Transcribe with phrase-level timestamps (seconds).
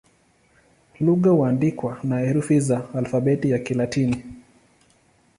[0.99, 4.23] Lugha huandikwa na herufi za Alfabeti ya Kilatini.